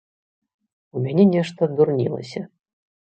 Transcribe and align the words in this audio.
У 0.95 1.03
мяне 1.03 1.25
нешта 1.35 1.67
дурнілася. 1.81 2.41